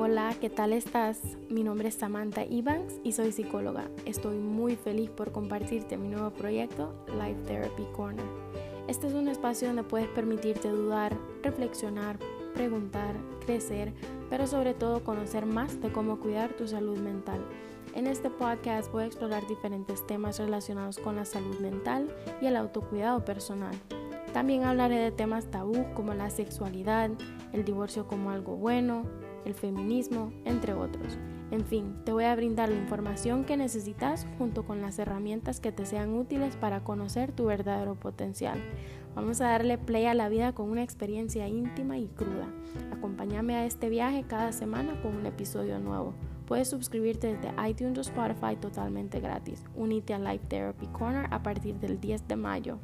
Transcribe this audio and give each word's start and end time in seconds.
Hola, 0.00 0.32
¿qué 0.40 0.48
tal 0.48 0.72
estás? 0.72 1.18
Mi 1.50 1.64
nombre 1.64 1.88
es 1.88 1.96
Samantha 1.96 2.44
Evans 2.44 3.00
y 3.02 3.10
soy 3.10 3.32
psicóloga. 3.32 3.90
Estoy 4.04 4.36
muy 4.36 4.76
feliz 4.76 5.10
por 5.10 5.32
compartirte 5.32 5.96
mi 5.96 6.06
nuevo 6.06 6.30
proyecto, 6.30 6.94
Life 7.08 7.42
Therapy 7.48 7.84
Corner. 7.96 8.24
Este 8.86 9.08
es 9.08 9.14
un 9.14 9.26
espacio 9.26 9.66
donde 9.66 9.82
puedes 9.82 10.06
permitirte 10.06 10.68
dudar, 10.68 11.18
reflexionar, 11.42 12.16
preguntar, 12.54 13.16
crecer, 13.44 13.92
pero 14.30 14.46
sobre 14.46 14.72
todo 14.72 15.02
conocer 15.02 15.46
más 15.46 15.80
de 15.80 15.90
cómo 15.90 16.20
cuidar 16.20 16.52
tu 16.52 16.68
salud 16.68 16.96
mental. 16.98 17.40
En 17.96 18.06
este 18.06 18.30
podcast 18.30 18.92
voy 18.92 19.02
a 19.02 19.06
explorar 19.06 19.48
diferentes 19.48 20.06
temas 20.06 20.38
relacionados 20.38 20.98
con 20.98 21.16
la 21.16 21.24
salud 21.24 21.58
mental 21.58 22.06
y 22.40 22.46
el 22.46 22.54
autocuidado 22.54 23.24
personal. 23.24 23.74
También 24.32 24.62
hablaré 24.62 24.98
de 24.98 25.10
temas 25.10 25.50
tabú 25.50 25.92
como 25.94 26.14
la 26.14 26.30
sexualidad, 26.30 27.10
el 27.52 27.64
divorcio 27.64 28.06
como 28.06 28.30
algo 28.30 28.54
bueno, 28.54 29.02
el 29.44 29.54
feminismo, 29.54 30.32
entre 30.44 30.74
otros. 30.74 31.18
En 31.50 31.64
fin, 31.64 31.94
te 32.04 32.12
voy 32.12 32.24
a 32.24 32.36
brindar 32.36 32.68
la 32.68 32.76
información 32.76 33.44
que 33.44 33.56
necesitas 33.56 34.26
junto 34.36 34.64
con 34.64 34.82
las 34.82 34.98
herramientas 34.98 35.60
que 35.60 35.72
te 35.72 35.86
sean 35.86 36.14
útiles 36.14 36.56
para 36.56 36.84
conocer 36.84 37.32
tu 37.32 37.46
verdadero 37.46 37.94
potencial. 37.94 38.62
Vamos 39.14 39.40
a 39.40 39.48
darle 39.48 39.78
play 39.78 40.04
a 40.04 40.14
la 40.14 40.28
vida 40.28 40.52
con 40.52 40.70
una 40.70 40.82
experiencia 40.82 41.48
íntima 41.48 41.98
y 41.98 42.06
cruda. 42.08 42.46
Acompáñame 42.92 43.56
a 43.56 43.64
este 43.64 43.88
viaje 43.88 44.24
cada 44.28 44.52
semana 44.52 45.00
con 45.00 45.16
un 45.16 45.26
episodio 45.26 45.78
nuevo. 45.78 46.14
Puedes 46.46 46.68
suscribirte 46.68 47.34
desde 47.34 47.52
iTunes 47.68 47.98
o 47.98 48.00
Spotify 48.02 48.56
totalmente 48.56 49.20
gratis. 49.20 49.64
Unite 49.74 50.14
a 50.14 50.18
Life 50.18 50.46
Therapy 50.48 50.86
Corner 50.88 51.26
a 51.30 51.42
partir 51.42 51.76
del 51.76 51.98
10 52.00 52.28
de 52.28 52.36
mayo. 52.36 52.78